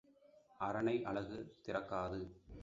[0.59, 2.19] அரணை அலகு திறக்காது.